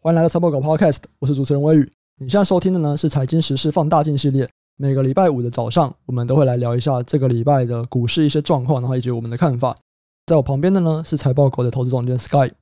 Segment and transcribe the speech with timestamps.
[0.00, 1.92] 欢迎来到财报狗 Podcast，我是主持人威宇。
[2.20, 4.48] 你现在收听的呢是财经时事放大镜系列。
[4.76, 9.76] 每个礼拜五的早上，我们都会来聊一下这个礼拜的股市一些状况，然后以及我们的看法。
[10.26, 12.52] 在我旁边的呢是财报狗的投资总监 Sky。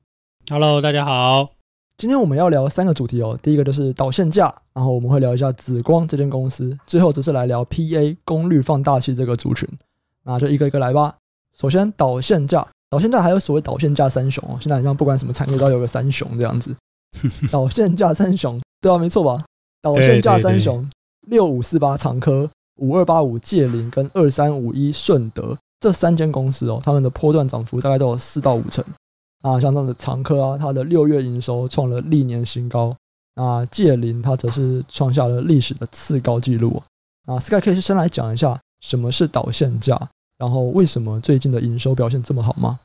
[0.49, 1.49] Hello，大家好。
[1.95, 3.37] 今天我们要聊三个主题哦。
[3.39, 6.75] 第一个就是导线架，然后我们会聊一下紫光这间公司。
[6.87, 9.69] 最后则是来聊 PA 功率放大器这个族群。
[10.23, 11.15] 那就一个一个来吧。
[11.55, 14.57] 首先导线架，导线架还有所谓导线架三雄哦。
[14.59, 16.75] 现在好像不管什么产业都要有个三雄这样子。
[17.51, 19.43] 导线架三雄，对啊，没错吧？
[19.81, 20.87] 导线架三雄，
[21.27, 28.83] 六五四八长科、五二八五界林跟二三五一顺德这三间公司哦，他们的波段涨幅大概都有四到五成
[29.41, 29.59] 啊。
[29.59, 32.95] 像这样的长科啊，它的六月营收创了历年新高
[33.35, 36.81] 那，界林它则是创下了历史的次高纪录
[37.25, 37.39] 啊。
[37.39, 39.97] Sky 可以先来讲一下什么是导线架，
[40.37, 42.79] 然后为什么最近的营收表现这么好吗？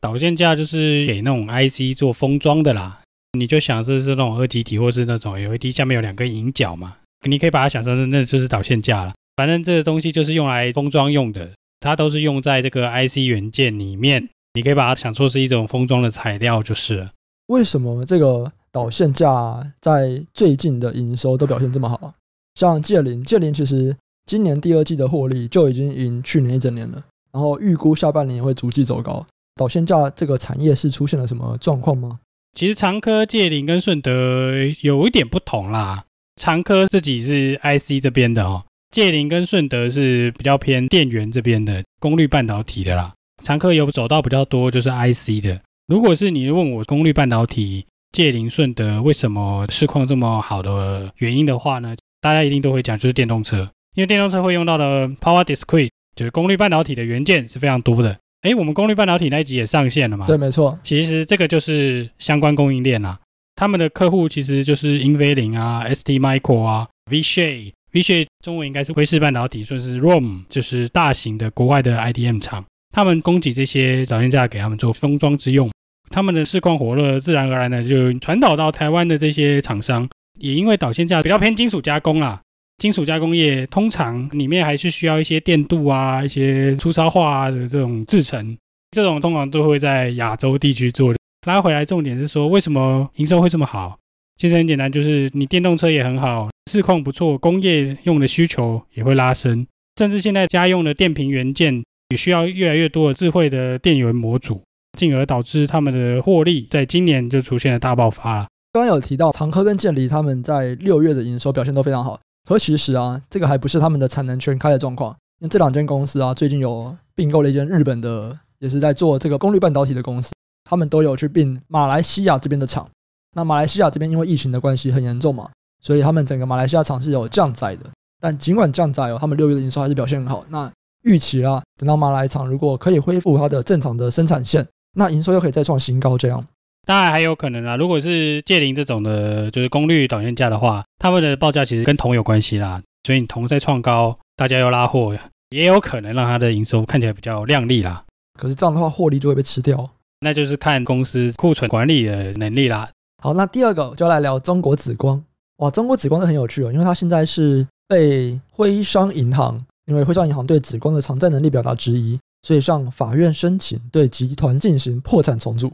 [0.00, 3.00] 导线架就是给那种 IC 做封装的啦。
[3.38, 6.96] 你就想这是那种二极体，或是那种 LED 下面有两个引脚嘛？
[7.26, 9.12] 你可以把它想成是那就是导线架了。
[9.36, 14.28] 反正这个东西就是用来封装用的，它都是用在这个 IC 元件里面。
[14.54, 17.10] 你可以把它想作是一种封装的材料，就是了。
[17.48, 22.14] 为什么这个导线架在最近的营收都表现这么好？
[22.54, 29.22] 像界霖，界霖其实今年第二季的获利就已经赢去年一整年了，然后预估下半年也会逐季走高。
[29.56, 32.18] 导线架这个产业是出现了什么状况吗？
[32.56, 36.02] 其实长科、界霖跟顺德有一点不同啦。
[36.40, 43.12] 长科自己是 IC 这边的哦，界霖跟顺德是比较偏电源这边的功率半导体的啦。
[43.42, 45.60] 长科有走到比较多就是 IC 的。
[45.86, 51.94] 如果是你问我功率半导体，界霖、顺德为什么市况这么好的原因的话呢？
[52.22, 58.18] 大家一定都会讲就是电动车，因为电动车会用到的 Power Discrete 就是功率半导体的元件是非常多的。
[58.46, 60.24] 哎，我们功率半导体那一集也上线了嘛？
[60.28, 60.78] 对，没错。
[60.84, 63.18] 其实这个就是相关供应链啊，
[63.56, 72.64] 他们的客户其实就是英飞凌啊、STMicro 啊、Vishay，Vishay 中文应该是威视半导体，算是 ROHM，就是大型的国外的 IDM 厂，
[72.94, 75.68] 他们供给这些导线架给他们做封装之用，
[76.10, 80.08] 他们的市况火热，自然而然的就传导到台湾的这些厂商，
[80.38, 82.40] 也因为导线架比较偏金属加工啦。
[82.78, 88.56] 金属加工业通常里面还是需要一些电镀啊、一些粗糙化啊的这种制成，
[88.90, 91.14] 这种通常都会在亚洲地区做。
[91.46, 93.98] 拉回来，重点是说，为什么营收会这么好？
[94.36, 99.66] 其实很简单，就是你电动车也很好，市况不错，工业用的需求也会拉升，
[99.98, 104.60] 甚至现在家用的电瓶元件也需要越来越多的智慧的电源模组，
[104.98, 108.46] 进而导致他们的获利在今年就出现了大爆发了。
[108.72, 112.20] 刚刚有提到长科跟界霖他们在六月的营收表现都非常好。
[112.46, 120.30] 可其实啊，这个还不是他们的产能全开的状况，因为这两间公司啊，最近有并购了一间日本的，也是在做这个功率半导体的公司，
[120.64, 122.88] 他们都有去并马来西亚这边的厂。
[123.34, 125.50] 那马来西亚这边因为疫情的关系很严重嘛，
[125.82, 127.84] 所以他们整个马来西亚厂是有降载的。
[128.20, 130.44] 但尽管降载哦，他们六月的营收还是表现很好。
[130.48, 130.70] 那
[131.02, 136.44] 预期啦，等到马来厂如果可以恢复它的正常的生产线，那营收又可以再创新高这样。
[136.86, 145.12] 当然还有可能啊，如果是界零这种的，就是功率导线架的话，他们的报价其实跟铜有关系啦，所以你铜在创高，大家又拉货，
[145.50, 148.04] 也有可能让它的营收看起来比较亮丽啦。
[148.38, 152.88] 可是这样的话，获利就会被吃掉，那就是看公司库存管理的能力啦。
[153.20, 155.20] 好，那第二个就要来聊中国紫光。
[155.56, 165.72] 哇，中国紫光是很有趣哦，因为它现在是被徽商银行，因为徽商银行对紫光的偿债能力表达质疑，所以向法院申请对集团进行破产重组。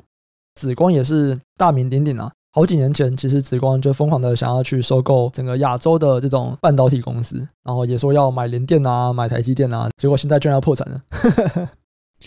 [0.54, 2.30] 紫光也是大名鼎鼎啊！
[2.54, 11.00] 好几年前，其实紫光就疯狂的想要去收购整个亚洲的这种半导体公司，然后也说要买联电啊，买台积电啊，结果现在居然要破产了。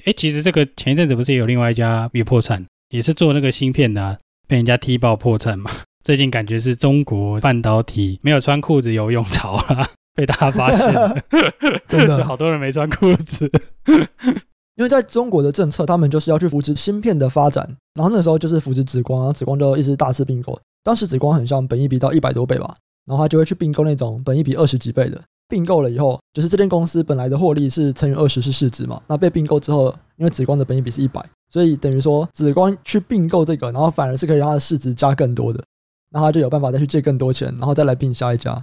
[0.06, 5.70] 哎，其实这个前一阵子不是也有另外一家也破产，也是做那个芯片的啊，被人家踢爆破产嘛？
[6.04, 11.16] 最近感觉是中国半导体没有穿裤子游泳潮啊， 被大家发现了，
[11.88, 13.52] 真的好多人没穿裤子。
[14.76, 20.60] 因为在中国的政策，他们就是要去扶持芯片的发展，然后那时候就是扶持紫光，然后紫光就一直大肆并购。
[20.84, 22.74] 当时紫光很像本一比到一百多倍吧，
[23.06, 25.22] 然后他就会去并购那种本一比二十几倍的。
[25.48, 35.64] 并购了以后，就是这间公司本来的获利是乘以二十是市值嘛，那被并购之后，因为紫光的本一比是一百，所以等于说紫光去并购这个，然后反而是可以让它的市值加更多的，
[36.10, 38.58] 那他就有办法再去借更多钱，然后再来并下一家。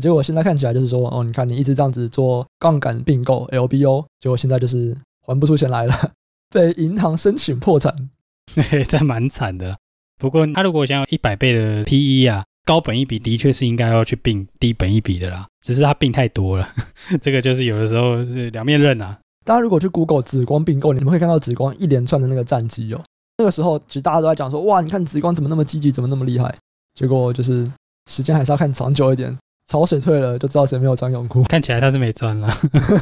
[0.00, 4.96] 结果现在看起来就是说，哦，你看你一直这样子做杠杆并购 LBO，结果现在就是。
[5.24, 6.12] 还不出钱来了，
[6.50, 8.10] 被银行申请破产，
[8.54, 9.76] 嘿， 这蛮惨的。
[10.18, 15.46] 不过他如果想要一百倍的 PE 啊，高本一比的确是应该要去并低本一比的啦。
[15.60, 16.68] 只是他并太多了，
[17.20, 19.18] 这个就是有的时候是两面刃啊。
[19.44, 23.02] 大家如果去 Google 紫光并购，你们会看到紫光一连串的那个战绩哦。
[23.38, 26.54] 那个时候其实大家都在讲说，哇，你看紫光怎么那么积极，怎么那么厉害？
[26.94, 27.70] 结果就是
[28.08, 29.36] 时间还是要看长久一点，
[29.66, 31.42] 潮水退了就知道谁没有穿泳裤。
[31.48, 32.48] 看起来他是没穿了，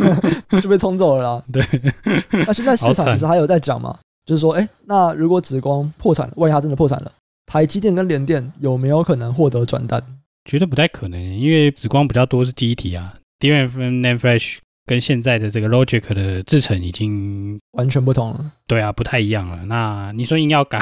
[0.63, 1.45] 就被冲走了啦。
[1.53, 1.65] 对，
[2.47, 7.13] 那现在市场其实还有在讲嘛，就是说，哎，那如果紫光破产，万一他真的破产了，
[7.47, 10.03] 台积电跟联电有没有可能获得转单？
[10.45, 13.69] 觉得不太可能，因为紫光比较多是记忆体啊，DRAM
[14.01, 18.53] NAND Flash 跟现在的这个 Logic 的制程已经完全不同了。
[18.67, 19.65] 对啊，不太一样了。
[19.67, 20.81] 那你说硬要改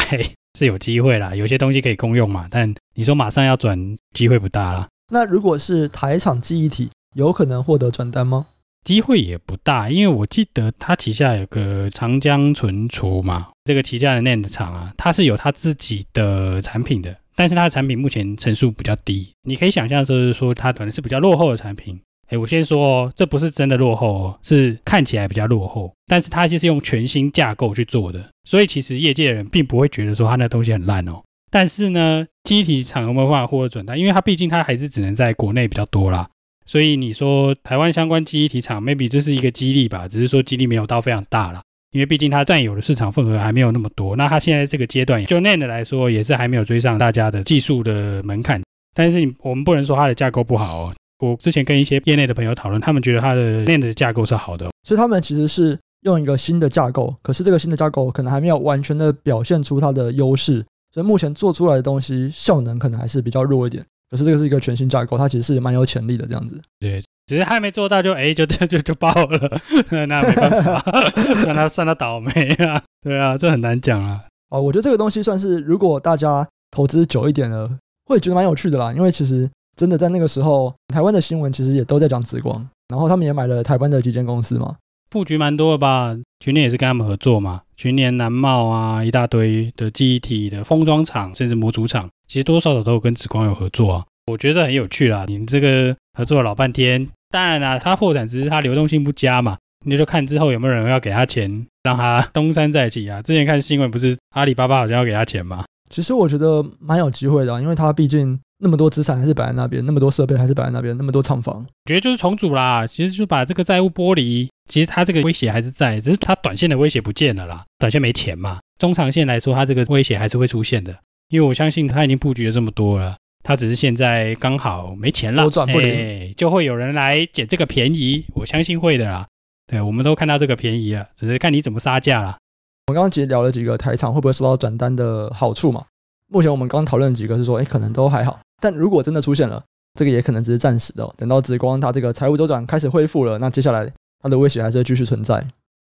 [0.58, 3.78] 是有机会啦，有些东西可以共用嘛，但你说马上要转，
[4.14, 4.88] 机会不大啦。
[5.10, 8.46] 那如果是台厂记忆体，有可能获得转单吗？
[8.82, 17.14] 机会也不大，因为我记得它旗下有个长江存储嘛，这个旗下的 NAND 厂啊，它是有它自己的产品的。
[17.36, 21.98] 但是它的产品目前成数比较低，你可以想象就是说它可能是比较落后的产品。
[22.28, 25.92] 哎，我先说哦，这不是真的落后哦，是看起来比较落后。
[26.06, 31.22] 但是它其实用全新架构去做的，所以其实业界的人并不会觉得说它那东西很烂哦。
[31.50, 33.98] 但是呢，记忆体厂有没有办法获得转单？
[33.98, 36.28] 因为它毕竟它还是只能在国内比较多啦。
[36.64, 41.60] 所以你说台湾相关记忆体厂，maybe 这是一个激励吧，只是说激励没有到非常大啦。
[41.92, 48.62] 因为毕竟它占有的市场份额还没有那么多，那它现在这个阶段，就 NAND 来说，也是还没有追上大家的技术的门槛。
[48.94, 50.94] 但是我们不能说它的架构不好哦。
[51.18, 54.70] 我之前跟一些业内的朋友讨论，他们觉得它的 NAND 的架构是好的。
[54.84, 63.84] 所以他们其实是用一个新的架构，可是这个新的架构可能还没有完全的表现出它的优势，所以目前做出来的东西效能可能还是比较弱一点。
[64.10, 66.60] 可是这个是一个全新架构，它其实是蛮有潜力的这样子。
[66.78, 67.02] 对。
[67.26, 69.60] 只是还没做到就哎，就就就就爆了，
[70.08, 70.82] 那没办法，
[71.46, 72.82] 让他算他倒霉啊。
[73.02, 74.24] 对啊，这很难讲啊。
[74.48, 77.70] 哦，我觉得这个东西算是，如果大家投资久一点了，
[78.06, 78.92] 会觉得蛮有趣的啦。
[78.92, 84.74] 因为其实真的在那个时候，台湾的新闻其实也都在讲紫光，然后他们也买了台湾的几间公司嘛，
[85.08, 86.16] 布局蛮多的吧。
[86.40, 94.04] 群联也是跟他们合作嘛，群联、南茂啊，一大堆的记忆体的封装厂，甚至模组厂，其实多少少都有跟紫光有合作啊。
[94.26, 95.24] 我觉得很有趣啦。
[95.26, 97.06] 你们这个合作了老半天。
[97.28, 103.20] 当然啦，他破产只是他流动性不佳嘛，你就看之后有没有人要给他钱，让他东山再起啊。
[103.20, 105.64] 之前看新闻不是阿里巴巴好像要给他钱吗？
[105.90, 112.86] 其实我觉得蛮有机会的啊，因为他毕竟那么多资产还是摆在那边，那么多设备还是摆在那边，那么多厂房，我觉得就是重组啦。
[112.86, 117.64] 其实就把这个债务剥离，其实它这个威胁还是在，只是它短线的威胁不见了啦。
[117.78, 120.96] 短线没钱嘛，中长线来说，它这个威胁还是会出现的，
[121.28, 123.16] 因为我相信它已经布局了这么多了。
[123.42, 129.26] 它只是现在刚好没钱了，周转不灵，就会有人来捡这个便宜，我相信会的啦。
[129.66, 132.38] 对，我们都看到这个便宜了，只是看你怎么杀价啦。
[132.86, 135.84] 我们刚刚其实聊了几个台场会不会收到转单的好处嘛？
[136.28, 138.38] 目前我们刚刚讨论几个是说，哎，可能都还好。
[138.60, 139.62] 但如果真的出现了，
[139.98, 141.14] 这个也可能只是暂时的哦。
[141.16, 143.90] 等到紫光它这个财务周转开始恢复了，那接下来
[144.20, 145.44] 它的威胁还是会继续存在。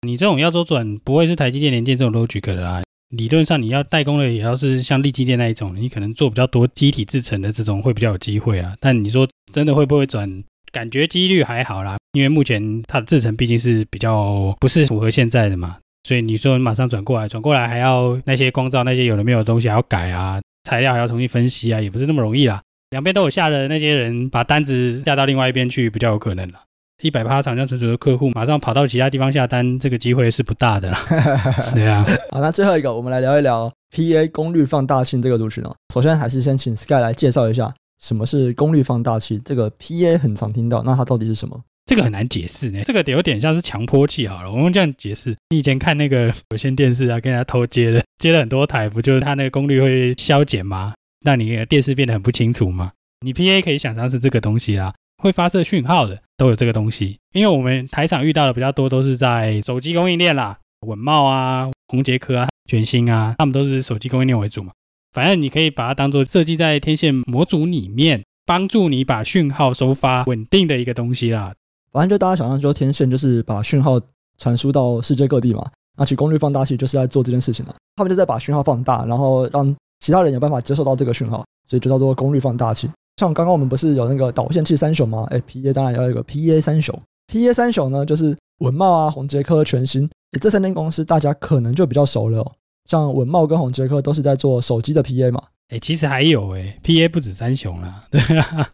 [0.01, 2.83] 你这种要周转，不会是台积电、联电这种 logic 的啦。
[3.15, 8.75] 理论上，你要代工的也要是像立积电那一种，你可能做比较多机体制程的这种会比较有机会啊。
[8.79, 10.43] 但你说真的会不会转？
[10.73, 22.61] 感觉几率还好啦，因为目前它的制程毕竟是比较不是符合现在的嘛，所以你说马上转过来，转过来还要那些光照那些有的没有的东西还要改啊，材料还要重新分析啊，也不是那么容易啦。
[22.89, 26.59] 两边都有下的那些人，把单子下到另外一边去，比较有可能了。
[27.03, 30.99] 一百趴长江存储的客户马上跑到其他地方下单，这个机会是不大的啦。
[31.75, 35.75] 对啊，好，那最后一个，我们来聊一聊 PA 功率放大器这个族群哦。
[35.93, 37.71] 首先还是先请 Sky 来介绍一下
[38.01, 39.39] 什么是功率放大器。
[39.45, 41.61] 这个 PA 很常听到，那它到底是什么？
[41.85, 42.81] 这个很难解释呢。
[42.83, 45.35] 这个有点像是强迫器好了，我们这样解释。
[45.49, 50.93] 你以前看那个有线电视啊，跟人家偷接的，接了很多台，不就是它那个功率会消减吗？
[51.23, 52.91] 那你的电视变得很不清楚吗？
[53.21, 54.93] 你 PA 可以想象是这个东西啦。
[55.17, 64.71] 会发射讯号的都有这个东西，因为我们台厂遇到的比较多都是在手机供应链啦，稳懋啊、宏捷科啊、全新啊，他们都是手机供应链为主嘛。
[65.11, 71.53] 反正你可以把它当做设计在天线模组里面，帮助你把讯号收发稳定的一个东西啦。
[71.91, 73.99] 反正就大家想象说，天线就是把讯号
[74.37, 75.65] 传输到世界各地嘛，
[75.97, 77.73] 那其功率放大器就是在做这件事情嘛。
[77.95, 82.87] 他们就在把讯号放大，然后让其他人有办法接收到这个讯号，所以就叫做功率放大器。
[83.17, 85.27] 像刚刚我们不是有那个导线器三雄吗？
[85.31, 86.97] 哎，PA 当然要有一个 PA 三雄。
[87.31, 90.09] PA 三雄呢，就是稳懋啊、宏杰科、全新。
[90.39, 92.51] 这三间公司大家可能就比较熟了哦。
[92.89, 95.41] 像稳懋跟宏杰科都是在做手机的 PA 嘛。
[95.69, 98.03] 哎，其实还有哎，PA 不止三雄啦。
[98.11, 98.69] 对啊，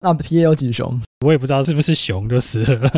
[0.00, 1.00] 那 PA 有几雄？
[1.24, 2.90] 我也不知道是不是雄就是了。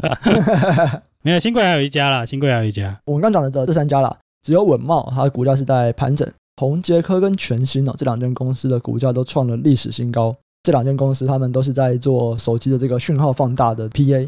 [1.22, 2.98] 没有，新贵还有一家啦，新贵还有一家。
[3.06, 10.34] 我们刚讲的这这三家啦，只有稳懋它的股价是在盘整，宏杰科跟全新哦，这两间公司的股价都创了历史新高。
[10.64, 14.26] 这两间公司，他们都是在做手机的这个讯号放大的 PA。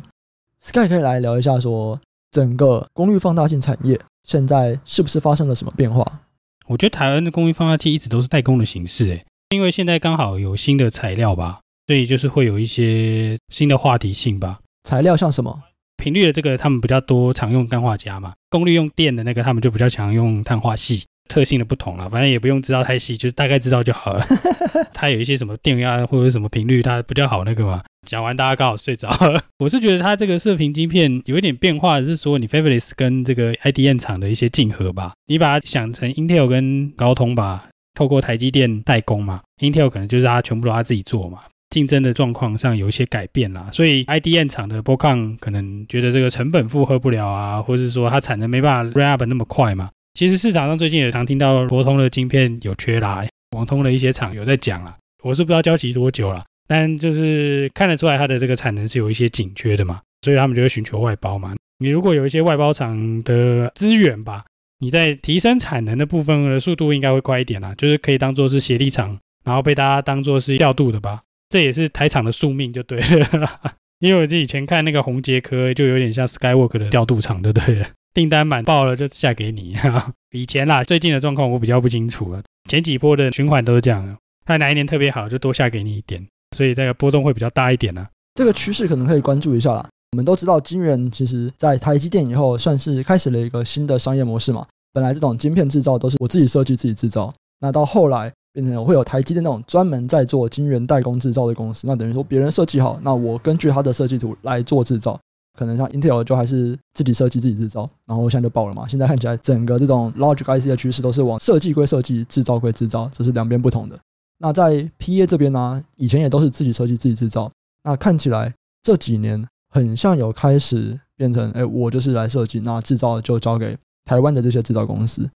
[0.60, 1.98] Sky 可以来聊一下，说
[2.30, 6.20] 整个功率放大器产业现在是不是发生了什么变化？
[6.66, 14.60] 我觉得台湾的功率放大器一直都是代工的形式，诶，因为现在刚好有新的材料吧，所以就是会有一些新的话题性吧。
[14.84, 15.62] 材料像什么？
[15.96, 21.02] 频率的这个他们比较多常用氮化镓嘛，功率用电的那个他们就比较常用碳化矽。
[21.28, 24.24] 特性的不同了，反正也不用知道太细，就是大概知道就好了。
[24.94, 27.82] 它有一些什么电压或者什么频率，它比较好那个嘛。
[28.06, 29.42] 讲完大家刚好睡着了。
[29.58, 35.12] 我是觉得它这个射频晶片有一点变化，是说你 Fabless 跟这个 IDM 厂的一些竞合吧。
[35.26, 41.40] 你把它想成 Intel 跟高通吧，透过台积电代工嘛，Intel 可能就是它全部都它自己做嘛。
[41.70, 49.90] 竞争的状况上有一些改变啦，所以 IDM 厂的 Broadcom 可能觉得这个成本负荷不了啊，或者是说它产能没办法 ramp 那么快嘛。
[50.16, 53.22] 其实市场上最近也常听到博通的晶片有缺啦，
[53.54, 54.96] 网通的一些厂有在讲啦。
[55.22, 61.54] 我是不知道交期多久了，但就是看得出来它的这个产能是有一些紧缺的嘛，所以他们就会寻求外包嘛。
[61.80, 64.42] 你如果有一些外包厂的资源吧，
[64.78, 71.20] 你在提升产能的部分的速度应该会快一点啦，就是可以当做是协力厂，然后被大家当做是调度的吧。
[71.50, 73.60] 这也是台厂的宿命就对了，
[74.00, 77.84] 因为我自己以前看那个宏捷科就有点像 Skywork 的调度厂，对不对？
[78.16, 79.76] 订单满爆了就下给你。
[80.32, 82.42] 以前啦，最近的状况我比较不清楚了。
[82.66, 88.06] 前几波的循环都是这样，看哪一年特别好就多下给你一点，所以这个波动会比较大一点呢。
[88.34, 89.86] 这个趋势可能可以关注一下啦。
[90.12, 94.64] 我们都知道，晶圆其实在台积电以后算是开始了一个新的商业模式嘛。
[94.94, 97.30] 本来这种晶片制造都是我自己设计自己制造，
[97.60, 105.20] 那到后来变成会有台积电那种专门在做晶圆代工制造的公司，那等于说别人设计好，那我根据他的设计图来做制造。
[105.56, 108.86] 可能像 Intel 就还是自己设计自己制造，然后现在就爆了嘛。
[108.86, 113.98] 现在看起来整个这种 Logic IC 的趋势都是往设计归设计，制造归制造，这是两边不同的。
[114.38, 117.50] 那在 PA 这边呢，以前也都是自己设计自己制造，
[117.84, 125.28] 那看起来这几年很像有开始变成，哎，我就是来设计，那制造就交给台湾的这些制造公司。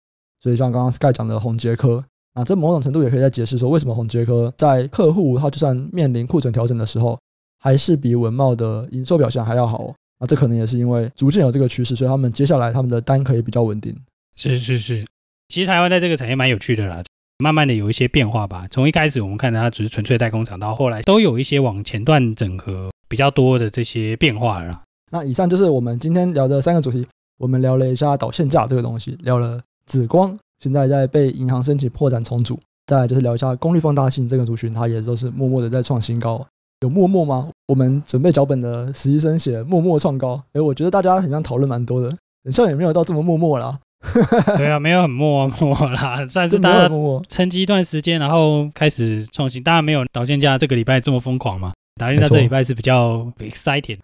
[0.41, 7.19] 所以像刚刚 Sky 讲的宏捷科，啊这某种程度也可以再解释说，为什么宏捷科在客户他就算面临库存调整的时候，
[7.61, 9.95] 还是比文茂的营收表现还要好。
[10.19, 13.95] 啊，这可能也是因为逐渐有这个趋势，所以他们接下来他们的单可以比较稳定。
[14.37, 15.05] 是是是，
[15.49, 17.03] 其实台湾在这个产业蛮有趣的啦，
[17.39, 18.67] 慢慢的有一些变化吧。
[18.71, 24.83] 从一开始我们看到它只是纯粹代工厂，到后来都有一些往前段整合比较多的这些变化了。
[25.11, 27.07] 那以上就是我们今天聊的三个主题，
[27.39, 36.45] 我们聊了一下导线架这个东西，聊了紫光现在在被银行申请破产重组，再来就是聊一下功率放大器这个族群，它也都是默默的在创新高。
[36.81, 37.49] 有默默吗？
[37.67, 40.41] 我们准备脚本的实习生写默默创高。
[40.53, 42.09] 哎，我觉得大家好像讨论蛮多的，
[42.45, 43.77] 好像也没有到这么默默啦。
[44.57, 46.89] 对啊，没有很默默啦， 算是大家
[47.29, 49.61] 沉寂一段时间，然后开始创新。
[49.61, 51.73] 当然没有导线架这个礼拜这么疯狂嘛。
[52.01, 53.99] 导线架这礼拜是比较 excited，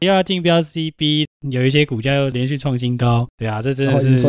[0.00, 3.24] 又要竞标 CB，有一些股价又连续创新高。
[3.36, 4.20] 对啊，这真的是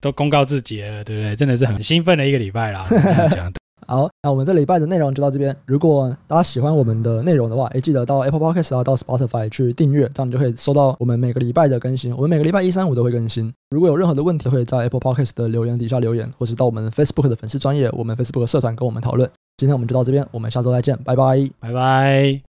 [0.00, 1.36] 都公告自己了，对不对？
[1.36, 2.86] 真的是很兴奋的一个礼拜啦。
[2.88, 3.52] 这样讲。
[3.86, 5.54] 好，那我们这礼拜的内容就到这边。
[5.66, 12.14] 如果大家喜欢我们的内容的话，也，记得到 Apple Podcast 啊，到 Spotify 去订阅，这样你就可以收到我们每个礼拜的更新。
[12.14, 13.52] 我们每个礼拜一、三、五都会更新。
[13.70, 19.30] 如果有任何的问题，可以在 Apple Podcast 的留言底下留言，或是到我们 Facebook 的粉丝专业，我们 Facebook 社团跟我们讨论。
[19.56, 22.40] 今天我们就到这边，我们下周再见，拜拜，拜拜。